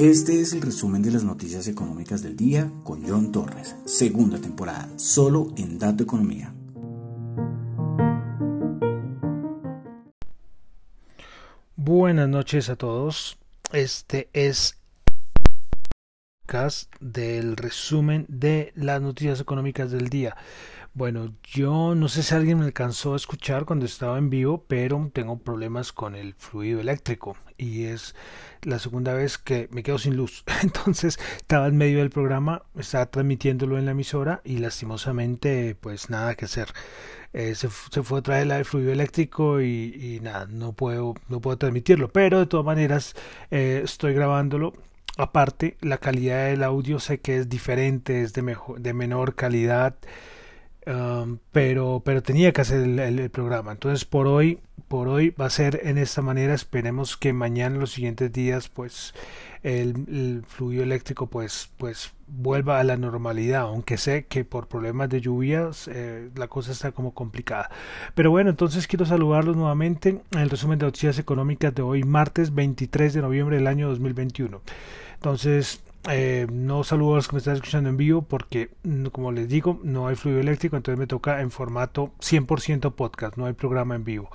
[0.00, 4.88] Este es el resumen de las noticias económicas del día con John Torres, segunda temporada,
[4.96, 6.54] solo en Dato Economía.
[11.76, 13.36] Buenas noches a todos.
[13.74, 14.78] Este es
[16.98, 20.34] del resumen de las noticias económicas del día.
[20.92, 25.08] Bueno, yo no sé si alguien me alcanzó a escuchar cuando estaba en vivo, pero
[25.14, 28.16] tengo problemas con el fluido eléctrico y es
[28.62, 30.42] la segunda vez que me quedo sin luz.
[30.62, 36.34] Entonces estaba en medio del programa, estaba transmitiéndolo en la emisora y lastimosamente pues nada
[36.34, 36.72] que hacer.
[37.32, 42.08] Eh, se, fue a traer el fluido eléctrico y, nada, no puedo, no puedo transmitirlo,
[42.08, 43.14] pero de todas maneras
[43.52, 44.72] eh, estoy grabándolo
[45.16, 49.96] aparte la calidad del audio sé que es diferente es de mejor de menor calidad
[51.52, 53.72] Pero pero tenía que hacer el, programa.
[53.72, 56.54] Entonces por hoy por hoy va a ser en esta manera.
[56.54, 59.14] Esperemos que mañana los siguientes días pues
[59.62, 63.62] el, fluido eléctrico pues pues vuelva a la normalidad.
[63.62, 67.70] Aunque sé que por problemas de lluvias eh, la cosa está como complicada.
[68.14, 70.22] Pero bueno entonces quiero saludarlos nuevamente.
[70.32, 74.62] En el resumen de noticias económicas de hoy martes 23 de noviembre del año 2021
[75.20, 79.32] entonces eh, no saludo a los que me están escuchando en vivo porque, mm, como
[79.32, 83.52] les digo, no hay fluido eléctrico, entonces me toca en formato 100% podcast, no hay
[83.52, 84.30] programa en vivo.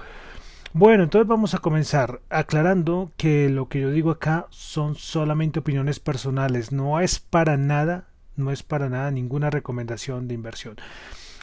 [0.74, 6.00] Bueno, entonces vamos a comenzar aclarando que lo que yo digo acá son solamente opiniones
[6.00, 10.76] personales, no es para nada, no es para nada ninguna recomendación de inversión.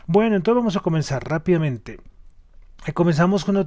[0.06, 1.98] Bueno, entonces vamos a comenzar rápidamente.
[2.84, 3.64] Eh, comenzamos con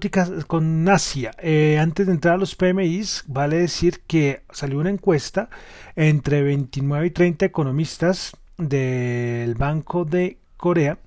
[0.47, 1.31] con Asia.
[1.39, 5.49] Eh, antes de entrar a los PMIs, vale decir que salió una encuesta
[5.95, 10.97] entre 29 y 30 economistas del Banco de Corea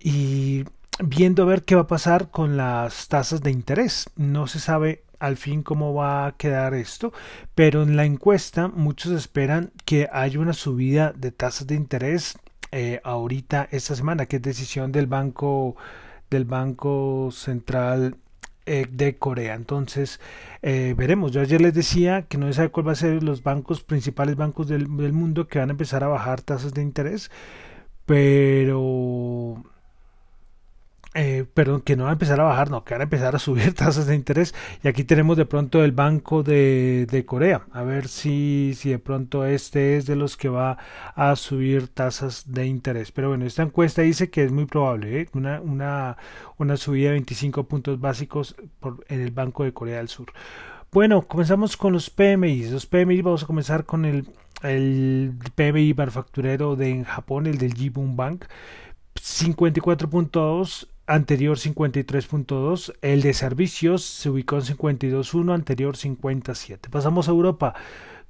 [0.00, 0.64] y
[0.98, 4.10] viendo a ver qué va a pasar con las tasas de interés.
[4.16, 7.12] No se sabe al fin cómo va a quedar esto,
[7.54, 12.36] pero en la encuesta muchos esperan que haya una subida de tasas de interés
[12.72, 15.76] eh, ahorita esta semana, que es decisión del Banco
[16.34, 18.16] del Banco Central
[18.66, 19.54] eh, de Corea.
[19.54, 20.20] Entonces,
[20.62, 21.32] eh, veremos.
[21.32, 24.36] Yo ayer les decía que no se sabe cuál va a ser los bancos, principales
[24.36, 27.30] bancos del, del mundo que van a empezar a bajar tasas de interés,
[28.06, 29.62] pero
[31.14, 33.38] eh, perdón, que no va a empezar a bajar, no, que van a empezar a
[33.38, 34.52] subir tasas de interés.
[34.82, 37.66] Y aquí tenemos de pronto el Banco de, de, Corea.
[37.72, 40.76] A ver si, si de pronto este es de los que va
[41.14, 43.12] a subir tasas de interés.
[43.12, 45.28] Pero bueno, esta encuesta dice que es muy probable ¿eh?
[45.34, 46.16] una, una,
[46.58, 48.56] una subida de 25 puntos básicos
[49.08, 50.32] en el Banco de Corea del Sur.
[50.90, 52.70] Bueno, comenzamos con los PMI.
[52.70, 54.26] Los PMI vamos a comenzar con el,
[54.62, 58.46] el PMI manufacturero de Japón, el del Jibun Bank.
[59.16, 66.88] 54.2 anterior 53.2, el de servicios se ubicó en 52.1, anterior 57.
[66.90, 67.74] Pasamos a Europa.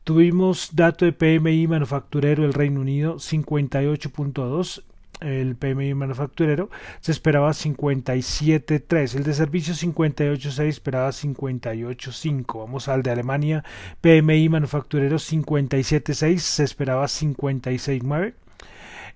[0.04, 4.82] Tuvimos dato de PMI manufacturero el Reino Unido 58.2,
[5.20, 6.68] el PMI manufacturero
[7.00, 12.58] se esperaba 57.3, el de servicios 58.6 esperaba 58.5.
[12.58, 13.64] Vamos al de Alemania,
[14.00, 18.34] PMI manufacturero 57.6 se esperaba 56.9.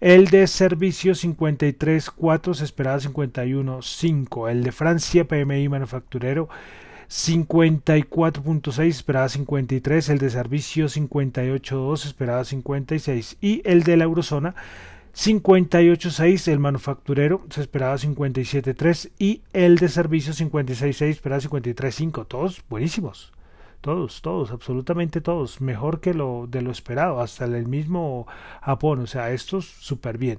[0.01, 4.49] El de servicio 53.4 se esperaba 51.5.
[4.49, 6.49] El de Francia PMI manufacturero
[7.09, 10.09] 54.6 esperaba 53.
[10.11, 13.39] El de servicio 58.2 esperaba 56.
[13.41, 14.55] Y el de la eurozona
[15.17, 22.25] 58.6 el manufacturero se esperaba 57.3 y el de servicio 56.6 esperaba 53.5.
[22.29, 23.33] Todos buenísimos
[23.81, 28.27] todos, todos, absolutamente todos, mejor que lo de lo esperado, hasta el mismo
[28.63, 30.39] Japón, o sea, estos súper bien.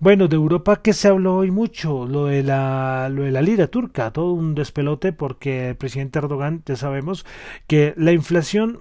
[0.00, 3.68] Bueno, de Europa que se habló hoy mucho, lo de la lo de la lira
[3.68, 7.24] turca, todo un despelote porque el presidente Erdogan, ya sabemos
[7.66, 8.80] que la inflación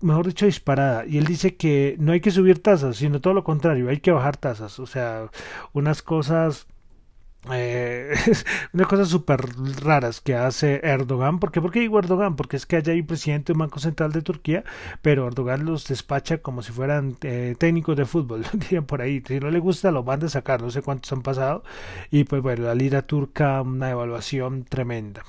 [0.00, 1.06] mejor dicho, disparada.
[1.06, 4.12] Y él dice que no hay que subir tasas, sino todo lo contrario, hay que
[4.12, 4.78] bajar tasas.
[4.78, 5.30] O sea,
[5.72, 6.66] unas cosas
[7.50, 8.14] eh,
[8.72, 9.40] una cosa súper
[9.82, 11.38] raras que hace Erdogan.
[11.38, 11.60] ¿Por qué?
[11.60, 12.36] ¿Por qué digo Erdogan?
[12.36, 14.64] Porque es que allá hay un presidente del Banco Central de Turquía,
[15.02, 19.22] pero Erdogan los despacha como si fueran eh, técnicos de fútbol, dirían por ahí.
[19.26, 21.62] Si no le gusta, lo van a sacar, no sé cuántos han pasado.
[22.10, 25.24] Y pues bueno, la lira turca, una evaluación tremenda.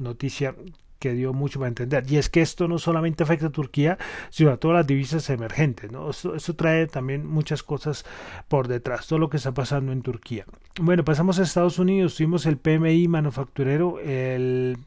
[0.00, 0.54] Noticia
[0.98, 2.04] que dio mucho para entender.
[2.08, 3.98] Y es que esto no solamente afecta a Turquía,
[4.30, 5.90] sino a todas las divisas emergentes.
[5.90, 6.10] ¿no?
[6.10, 8.04] Esto, trae también muchas cosas
[8.48, 10.44] por detrás, todo lo que está pasando en Turquía.
[10.80, 14.78] Bueno, pasamos a Estados Unidos, tuvimos el PMI manufacturero, el,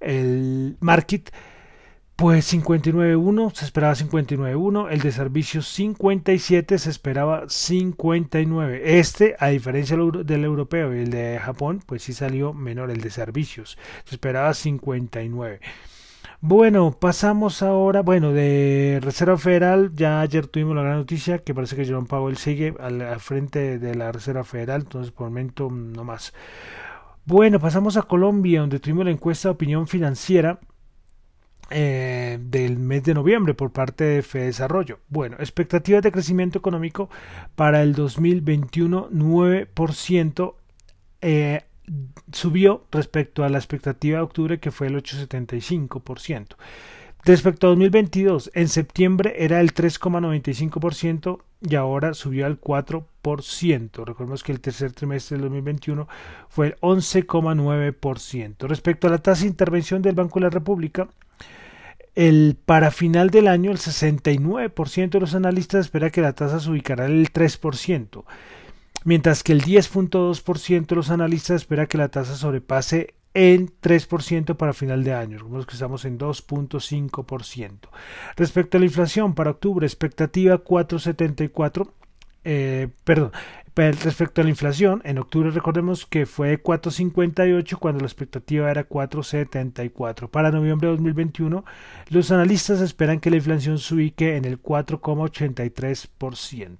[0.00, 1.30] el Market
[2.18, 8.98] pues 59.1 se esperaba 59.1, el de servicios 57 se esperaba 59.
[8.98, 13.10] Este, a diferencia del europeo y el de Japón, pues sí salió menor el de
[13.10, 15.60] servicios, se esperaba 59.
[16.40, 21.76] Bueno, pasamos ahora, bueno, de Reserva Federal, ya ayer tuvimos la gran noticia que parece
[21.76, 26.02] que Jerome Powell sigue al, frente de la Reserva Federal, entonces por el momento no
[26.02, 26.34] más.
[27.26, 30.58] Bueno, pasamos a Colombia, donde tuvimos la encuesta de opinión financiera
[31.70, 35.00] eh, del mes de noviembre por parte de Fede Desarrollo.
[35.08, 37.10] Bueno, expectativas de crecimiento económico
[37.54, 40.54] para el 2021, 9%.
[41.20, 41.62] Eh,
[42.32, 46.56] subió respecto a la expectativa de octubre que fue el 8,75%.
[47.24, 54.04] Respecto a 2022, en septiembre era el 3,95% y ahora subió al 4%.
[54.04, 56.08] Recordemos que el tercer trimestre del 2021
[56.48, 58.66] fue el 11,9%.
[58.66, 61.08] Respecto a la tasa de intervención del Banco de la República,
[62.14, 66.70] el, para final del año el 69% de los analistas espera que la tasa se
[66.70, 68.24] ubicará en el 3%
[69.04, 74.72] mientras que el 10.2% de los analistas espera que la tasa sobrepase en 3% para
[74.72, 77.88] final de año, como que estamos en 2.5%.
[78.36, 81.88] Respecto a la inflación, para octubre, expectativa 4.74,
[82.42, 83.30] eh, perdón,
[83.76, 90.28] respecto a la inflación, en octubre recordemos que fue 4.58 cuando la expectativa era 4.74.
[90.28, 91.64] Para noviembre de 2021,
[92.08, 96.76] los analistas esperan que la inflación se ubique en el 4,83%.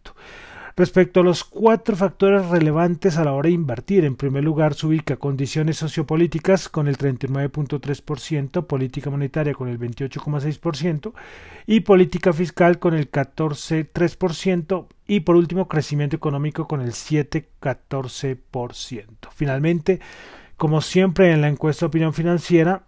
[0.78, 4.86] Respecto a los cuatro factores relevantes a la hora de invertir, en primer lugar se
[4.86, 11.14] ubica condiciones sociopolíticas con el 39.3%, política monetaria con el 28.6%
[11.66, 19.04] y política fiscal con el 14.3% y por último crecimiento económico con el 7.14%.
[19.34, 19.98] Finalmente,
[20.56, 22.84] como siempre en la encuesta de opinión financiera,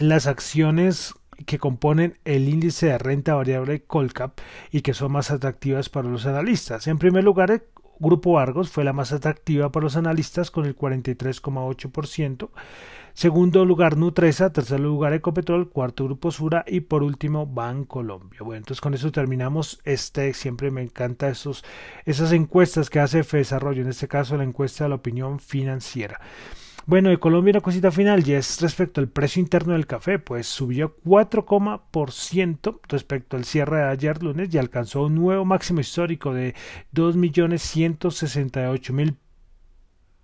[0.00, 1.14] las acciones
[1.44, 4.38] que componen el índice de renta variable Colcap
[4.70, 6.86] y que son más atractivas para los analistas.
[6.86, 7.62] En primer lugar,
[7.98, 12.48] Grupo Argos fue la más atractiva para los analistas con el 43,8%.
[13.12, 14.52] Segundo lugar, Nutresa.
[14.52, 15.68] Tercer lugar, Ecopetrol.
[15.68, 16.64] Cuarto, Grupo Sura.
[16.66, 18.40] Y por último, Bancolombia.
[18.42, 20.32] Bueno, entonces con eso terminamos este.
[20.32, 23.82] Siempre me encanta esas encuestas que hace Desarrollo.
[23.82, 26.20] En este caso, la encuesta de la opinión financiera.
[26.86, 30.46] Bueno, de Colombia una cosita final y es respecto al precio interno del café, pues
[30.46, 36.54] subió 4,% respecto al cierre de ayer lunes y alcanzó un nuevo máximo histórico de
[36.94, 39.14] 2.168.000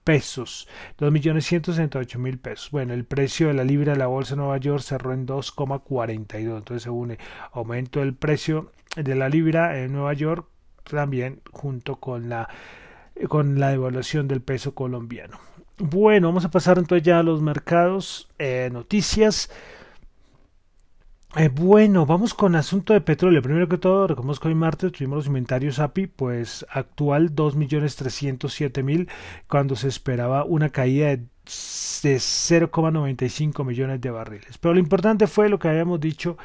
[0.03, 0.67] pesos,
[0.99, 2.71] 2.168.000 pesos.
[2.71, 6.59] Bueno, el precio de la libra de la bolsa de Nueva York cerró en 2,42,
[6.59, 7.19] entonces se une
[7.53, 10.47] aumento del precio de la libra en Nueva York
[10.85, 12.49] también junto con la
[13.29, 15.39] con la devaluación del peso colombiano.
[15.79, 19.51] Bueno, vamos a pasar entonces ya a los mercados, eh, noticias.
[21.37, 23.43] Eh, bueno, vamos con asunto de petróleo.
[23.43, 29.07] Primero que todo, recordemos que hoy martes tuvimos los inventarios API, pues actual 2.307.000
[29.49, 34.57] cuando se esperaba una caída de, de 0,95 millones de barriles.
[34.57, 36.39] Pero lo importante fue lo que habíamos dicho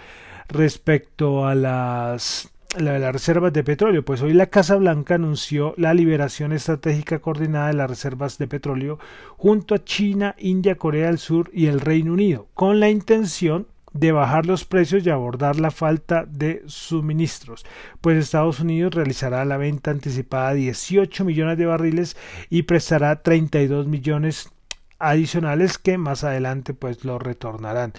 [0.50, 5.74] respecto a las la de las reservas de petróleo, pues hoy la Casa Blanca anunció
[5.78, 8.98] la liberación estratégica coordinada de las reservas de petróleo
[9.38, 14.14] junto a China, India, Corea del Sur y el Reino Unido, con la intención de
[14.14, 17.66] bajar los precios y abordar la falta de suministros,
[18.00, 22.16] pues Estados Unidos realizará la venta anticipada de 18 millones de barriles
[22.50, 24.50] y prestará 32 millones
[24.98, 27.92] adicionales que más adelante pues lo retornarán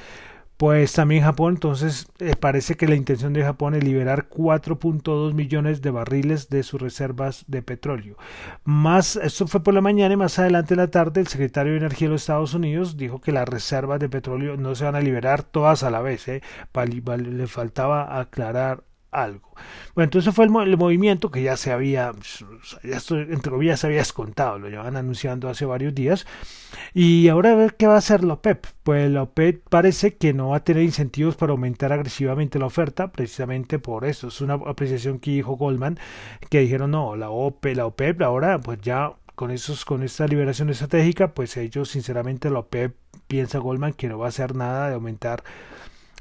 [0.63, 5.83] pues también Japón, entonces eh, parece que la intención de Japón es liberar 4.2 millones
[5.83, 8.17] de barriles de sus reservas de petróleo.
[8.63, 11.79] Más, esto fue por la mañana y más adelante en la tarde el secretario de
[11.79, 15.01] Energía de los Estados Unidos dijo que las reservas de petróleo no se van a
[15.01, 16.29] liberar todas a la vez.
[16.29, 16.43] ¿eh?
[16.73, 19.55] Le faltaba aclarar algo.
[19.95, 22.13] Bueno, entonces fue el, movimiento que ya se había,
[22.83, 26.27] ya entre comillas se había descontado, lo llevan anunciando hace varios días.
[26.95, 28.67] Y ahora a ver qué va a hacer la OPEP.
[28.83, 33.13] Pues la OPEP parece que no va a tener incentivos para aumentar agresivamente la oferta,
[33.13, 34.29] precisamente por eso.
[34.29, 35.99] Es una apreciación que dijo Goldman,
[36.49, 40.71] que dijeron, no, la OPEP, la OPEP ahora pues ya con esos, con esta liberación
[40.71, 42.95] estratégica, pues ellos sinceramente la OPEP
[43.27, 45.43] piensa Goldman que no va a hacer nada de aumentar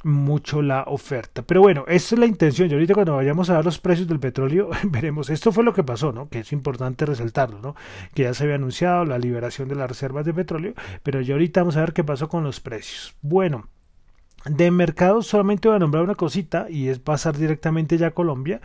[0.03, 1.41] mucho la oferta.
[1.41, 2.69] Pero bueno, esa es la intención.
[2.69, 5.29] Y ahorita cuando vayamos a ver los precios del petróleo, veremos.
[5.29, 6.29] Esto fue lo que pasó, ¿no?
[6.29, 7.75] Que es importante resaltarlo, ¿no?
[8.13, 11.61] Que ya se había anunciado la liberación de las reservas de petróleo, pero ya ahorita
[11.61, 13.15] vamos a ver qué pasó con los precios.
[13.21, 13.67] Bueno.
[14.43, 18.59] De mercado solamente voy a nombrar una cosita y es pasar directamente ya a Colombia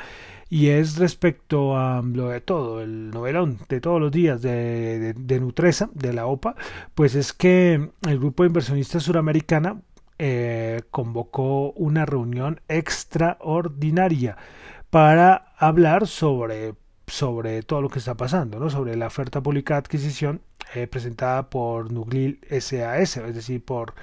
[0.49, 5.13] y es respecto a lo de todo, el novelón de todos los días de, de,
[5.13, 6.55] de Nutresa, de la OPA,
[6.95, 9.83] pues es que el grupo de inversionistas suramericana
[10.19, 14.37] eh, convocó una reunión extraordinaria
[14.91, 16.75] para hablar sobre,
[17.07, 18.71] sobre todo lo que está pasando, ¿no?
[18.71, 20.41] sobre la oferta pública de adquisición
[20.75, 23.95] eh, presentada por Nuglil SAS, es decir, por,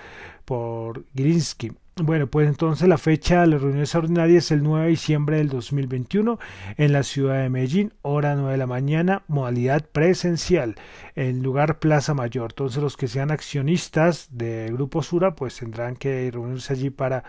[0.46, 1.72] por Gilinski.
[2.02, 5.50] Bueno, pues entonces la fecha de la reunión extraordinaria es el 9 de diciembre del
[5.50, 6.40] 2021
[6.78, 10.74] en la ciudad de Medellín, hora 9 de la mañana, modalidad presencial,
[11.16, 12.54] en lugar Plaza Mayor.
[12.54, 17.24] Entonces los que sean accionistas de Grupo Sura pues tendrán que reunirse allí para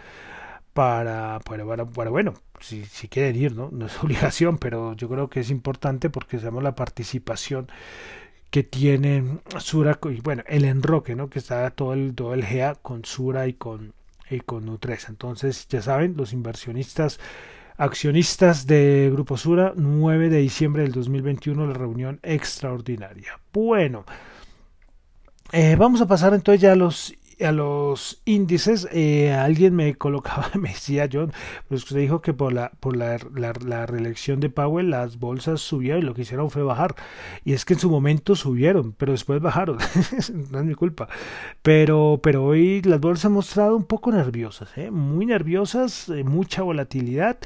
[0.72, 3.68] para, para, para, bueno, si, si, quieren ir, ¿no?
[3.70, 7.68] No es obligación, pero yo creo que es importante porque sabemos la participación
[8.50, 11.28] que tiene Sura y bueno, el enroque, ¿no?
[11.28, 13.92] Que está todo el, todo el GA con Sura y con
[14.30, 15.08] y con Nutres.
[15.08, 17.18] Entonces, ya saben, los inversionistas
[17.76, 23.40] accionistas de Grupo Sura, 9 de diciembre del 2021, la reunión extraordinaria.
[23.52, 24.04] Bueno,
[25.52, 30.50] eh, vamos a pasar entonces ya a los a los índices, eh, alguien me colocaba,
[30.58, 31.32] me decía John,
[31.68, 36.02] pues usted dijo que por la por la, la, reelección de Powell las bolsas subieron
[36.02, 36.94] y lo que hicieron fue bajar.
[37.44, 39.78] Y es que en su momento subieron, pero después bajaron.
[40.50, 41.08] no es mi culpa.
[41.62, 44.90] Pero, pero hoy las bolsas han mostrado un poco nerviosas, ¿eh?
[44.90, 47.38] muy nerviosas, eh, mucha volatilidad.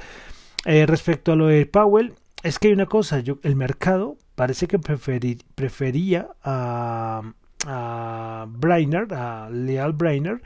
[0.65, 6.29] respecto a lo de Powell, es que hay una cosa, el mercado parece que prefería
[6.45, 7.23] a
[7.67, 10.41] a Brainerd, a Leal Brainerd,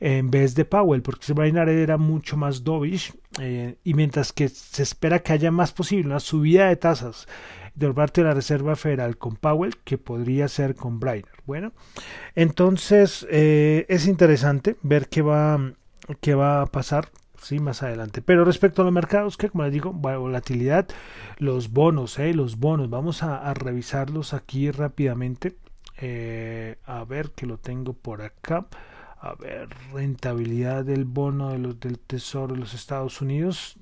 [0.00, 4.82] en vez de Powell, porque Brainerd era mucho más dovish eh, y mientras que se
[4.82, 7.26] espera que haya más posible una subida de tasas
[7.74, 11.38] de parte de la Reserva Federal con Powell que podría ser con Brainerd.
[11.46, 11.72] Bueno,
[12.34, 15.72] entonces eh, es interesante ver qué va,
[16.20, 18.22] qué va a pasar sí, más adelante.
[18.22, 20.88] Pero respecto a los mercados, que como les digo, volatilidad,
[21.38, 25.54] los bonos, eh, los bonos, vamos a, a revisarlos aquí rápidamente.
[25.98, 28.66] Eh, a ver que lo tengo por acá.
[29.18, 33.78] A ver rentabilidad del bono de los, del tesoro de los Estados Unidos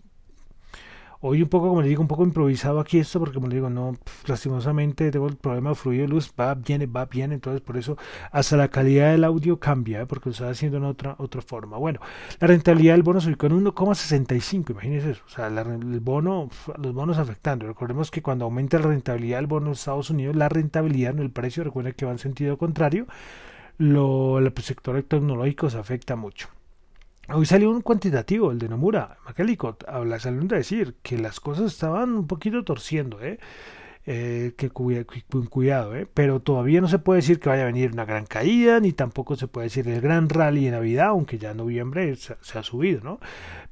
[1.27, 3.71] hoy un poco como le digo un poco improvisado aquí esto porque como le digo
[3.71, 7.79] no lastimosamente tengo el problema de fluido de luz va viene va bien entonces por
[7.79, 7.97] eso
[8.31, 10.07] hasta la calidad del audio cambia ¿eh?
[10.07, 11.79] porque lo está haciendo en otra otra forma.
[11.79, 12.01] Bueno
[12.41, 17.17] la rentabilidad del bono subió con 1,65 imagínense eso o sea el bono los bonos
[17.17, 17.67] afectando.
[17.67, 21.31] Recordemos que cuando aumenta la rentabilidad del bono de Estados Unidos la rentabilidad no el
[21.31, 23.07] precio recuerden que va en sentido contrario
[23.79, 26.49] lo el sector tecnológico se afecta mucho
[27.29, 31.73] Hoy salió un cuantitativo, el de Nomura, Macalicot, habla, saliendo a decir que las cosas
[31.73, 33.39] estaban un poquito torciendo, ¿eh?
[34.07, 36.07] Eh, que cuidado, ¿eh?
[36.13, 39.35] pero todavía no se puede decir que vaya a venir una gran caída, ni tampoco
[39.35, 43.01] se puede decir el gran rally de Navidad, aunque ya en noviembre se, ha subido,
[43.03, 43.19] ¿no?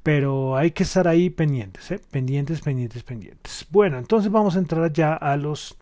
[0.01, 2.01] Pero hay que estar ahí pendientes, ¿eh?
[2.09, 3.67] pendientes, pendientes, pendientes.
[3.69, 5.77] Bueno, entonces vamos a entrar ya a los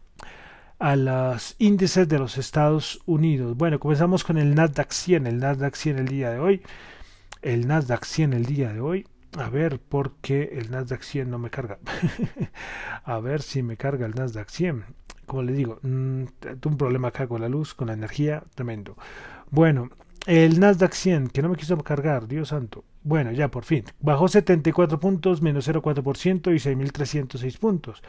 [0.79, 3.55] a los índices de los Estados Unidos.
[3.55, 6.61] Bueno, comenzamos con el Nasdaq 100, el Nasdaq 100 el día de hoy
[7.41, 9.07] el Nasdaq 100 el día de hoy.
[9.37, 11.79] A ver por qué el Nasdaq 100 no me carga.
[13.03, 14.83] a ver si me carga el Nasdaq 100.
[15.25, 16.23] Como le digo, mm,
[16.65, 18.97] un problema acá con la luz, con la energía, tremendo.
[19.49, 19.89] Bueno,
[20.25, 22.83] el Nasdaq 100, que no me quiso cargar, Dios santo.
[23.03, 23.83] Bueno, ya por fin.
[23.99, 28.03] Bajó 74 puntos, menos 0,4% y 6.306 puntos.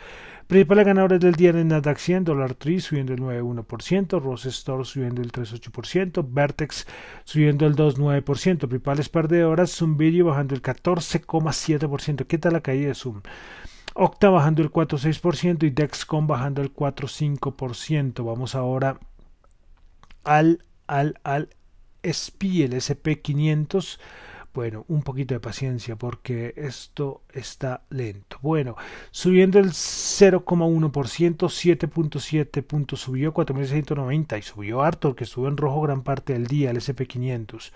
[0.47, 5.23] Principales ganadores del día en Nasdaq 100, Dollar Tree subiendo el 9,1%, Rose Store subiendo
[5.23, 6.87] el 3,8%, Vertex
[7.25, 8.69] subiendo el 2,9%.
[8.69, 12.27] Principales perdedoras, Zoom Video bajando el 14,7%.
[12.27, 13.23] ¿Qué tal la caída de Zoom?
[13.95, 18.27] Octa bajando el 4,6% y Dexcom bajando el 4,5%.
[18.27, 18.99] Vamos ahora
[20.23, 21.49] al, al, al
[22.03, 23.99] SPY, el SP500
[24.55, 28.39] bueno, un poquito de paciencia porque esto está lento.
[28.43, 28.77] Bueno,
[29.11, 36.03] subiendo el 0,1%, 7.7 puntos subió 4.690 y subió harto que estuvo en rojo gran
[36.03, 37.73] parte del día el SP500.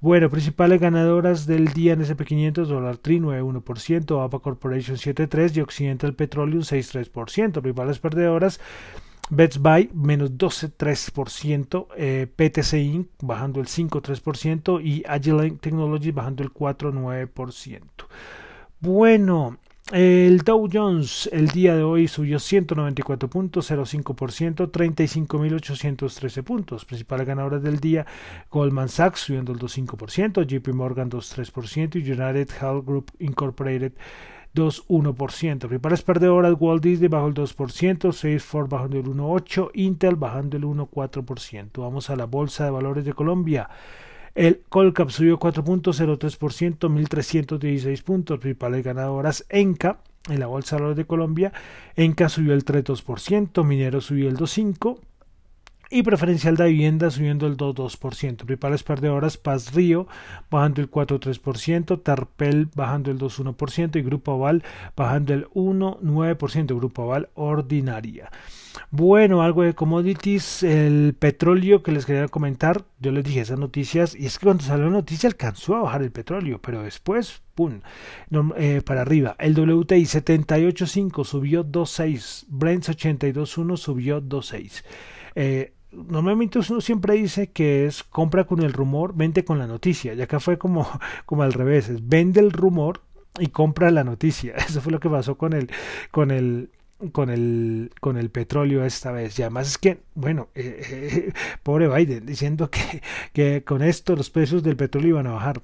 [0.00, 6.14] Bueno, principales ganadoras del día en SP500, Dollar Tree 9.1%, APA Corporation 7.3% y Occidental
[6.14, 7.60] Petroleum 6.3%.
[7.60, 8.60] Principales perdedoras
[9.30, 13.08] Bets Buy menos 12,3%, eh, PTC Inc.
[13.22, 17.80] bajando el 5,3% y Agile Technology bajando el 4,9%.
[18.80, 19.58] Bueno,
[19.92, 26.84] el Dow Jones el día de hoy subió 194 puntos, 0,5%, 35.813 puntos.
[26.84, 28.06] Principales ganadoras del día,
[28.50, 33.92] Goldman Sachs subiendo el 2,5%, JP Morgan 2,3% y United Health Group Incorporated
[34.54, 35.58] 2,1%.
[35.58, 41.70] Principales perdedoras, Walt Disney bajó el 2%, Salesforce bajando el 1,8%, Intel bajando el 1,4%.
[41.80, 43.68] Vamos a la Bolsa de Valores de Colombia.
[44.34, 48.38] El Colcap subió 4.03%, 1.316 puntos.
[48.38, 51.52] Principales ganadoras, Enca en la Bolsa de Valores de Colombia.
[51.96, 54.98] Enca subió el 3.2%, Minero subió el 2.5%,
[55.90, 58.36] y preferencial de vivienda subiendo el 2,2%.
[58.36, 60.06] Principales perdedoras Paz Río
[60.50, 64.62] bajando el 4,3%, Tarpel bajando el 2,1% y Grupo Aval
[64.96, 66.76] bajando el 1,9%.
[66.76, 68.30] Grupo Aval ordinaria.
[68.90, 74.14] Bueno, algo de commodities, el petróleo que les quería comentar, yo les dije esas noticias
[74.14, 77.80] y es que cuando salió la noticia alcanzó a bajar el petróleo, pero después, ¡pum!,
[78.56, 79.36] eh, para arriba.
[79.38, 84.82] El WTI 78.5 subió 2.6, Brent 82.1 subió 2.6.
[85.34, 90.14] Eh, normalmente uno siempre dice que es compra con el rumor, vende con la noticia,
[90.14, 90.88] y acá fue como,
[91.26, 93.02] como al revés, es vende el rumor
[93.38, 94.54] y compra la noticia.
[94.56, 95.70] Eso fue lo que pasó con el,
[96.10, 96.70] con el,
[97.12, 99.38] con el, con el petróleo esta vez.
[99.38, 104.30] Y además es que, bueno, eh, eh, pobre Biden, diciendo que, que con esto los
[104.30, 105.62] precios del petróleo iban a bajar.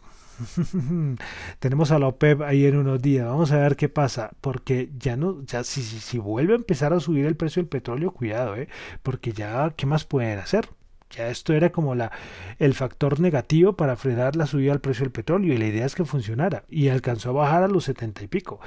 [1.59, 3.27] Tenemos a la OPEP ahí en unos días.
[3.27, 4.31] Vamos a ver qué pasa.
[4.41, 7.69] Porque ya no, ya si, si, si vuelve a empezar a subir el precio del
[7.69, 8.69] petróleo, cuidado, eh.
[9.03, 10.69] Porque ya, ¿qué más pueden hacer?
[11.11, 12.13] Ya esto era como la,
[12.59, 15.97] el factor negativo para frenar la subida del precio del petróleo y la idea es
[15.97, 18.61] que funcionara y alcanzó a bajar a los setenta y pico.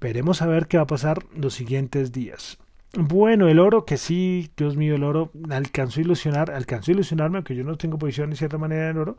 [0.00, 2.58] Veremos a ver qué va a pasar los siguientes días.
[2.94, 7.36] Bueno, el oro, que sí, Dios mío, el oro alcanzó a ilusionar, alcanzó a ilusionarme,
[7.38, 9.18] aunque yo no tengo posición de cierta manera en oro,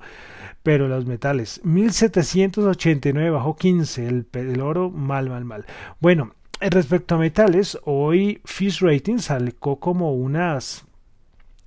[0.64, 5.66] pero los metales, 1789 bajó 15, el, oro mal, mal, mal.
[6.00, 10.86] Bueno, respecto a metales, hoy Fish Rating salió como unas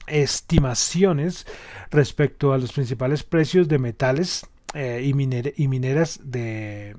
[0.09, 1.47] estimaciones
[1.93, 4.45] respecto a los principales precios de metales
[4.75, 6.97] eh, y, y, mineras de,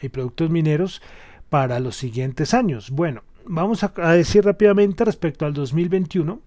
[0.00, 1.02] y productos mineros
[1.50, 2.90] para los siguientes años.
[2.90, 6.40] Bueno, vamos a, decir rápidamente respecto al 2021.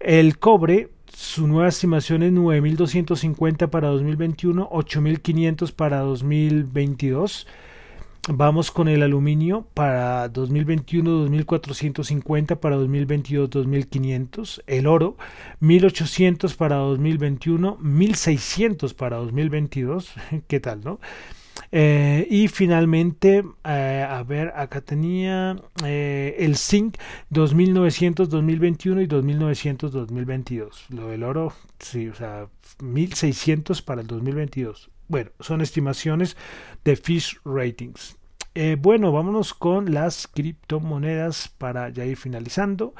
[0.00, 7.46] El cobre su nueva estimación es 9.250 para 2021, 8.500 para 2022.
[8.30, 15.16] Vamos con el aluminio para 2021 2450 para 2022 2500, el oro
[15.60, 20.12] 1800 para 2021, 1600 para 2022,
[20.46, 21.00] ¿qué tal, no?
[21.72, 26.96] Eh, y finalmente, eh, a ver, acá tenía eh, el zinc
[27.30, 30.86] 2900 2021 y 2900 2022.
[30.90, 32.48] Lo del oro, sí, o sea,
[32.80, 34.90] 1600 para el 2022.
[35.08, 36.36] Bueno, son estimaciones
[36.84, 38.16] de Fish Ratings.
[38.54, 42.94] Eh, bueno, vámonos con las criptomonedas para ya ir finalizando.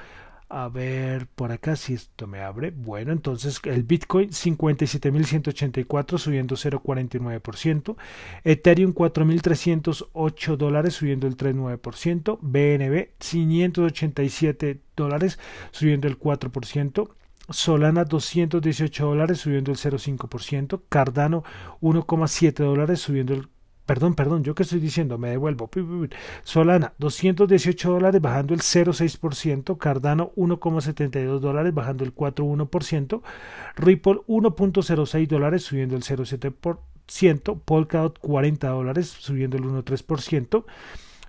[0.50, 2.70] A ver por acá si esto me abre.
[2.70, 7.96] Bueno, entonces el Bitcoin 57.184 subiendo 0.49%.
[8.44, 12.38] Ethereum 4.308 dólares subiendo el 3.9%.
[12.40, 15.38] BNB 587 dólares
[15.70, 17.10] subiendo el 4%.
[17.50, 21.44] Solana 218 dólares subiendo el 0,5%, Cardano
[21.80, 23.48] 1,7 dólares subiendo el
[23.88, 25.70] Perdón, perdón, yo qué estoy diciendo, me devuelvo.
[26.42, 29.78] Solana, 218 dólares bajando el 0,6%.
[29.78, 33.22] Cardano, 1,72 dólares bajando el 4,1%.
[33.76, 37.60] Ripple, 1,06 dólares subiendo el 0,7%.
[37.64, 40.66] Polkadot, 40 dólares subiendo el 1,3%.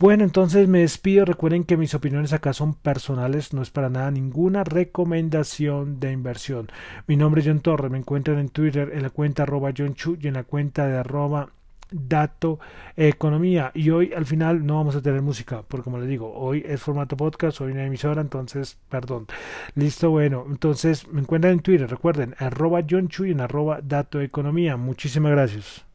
[0.00, 1.26] Bueno, entonces me despido.
[1.26, 6.68] Recuerden que mis opiniones acá son personales, no es para nada ninguna recomendación de inversión.
[7.06, 10.16] Mi nombre es John Torres, me encuentran en Twitter en la cuenta arroba John Chu
[10.18, 11.50] y en la cuenta de arroba
[11.90, 12.58] dato
[12.96, 13.70] economía.
[13.74, 16.80] Y hoy al final no vamos a tener música porque como les digo hoy es
[16.80, 19.26] formato podcast hoy una emisora entonces perdón.
[19.74, 24.20] Listo bueno entonces me encuentran en Twitter recuerden arroba John Chu y en arroba dato
[24.20, 24.76] economía.
[24.76, 25.89] Muchísimas gracias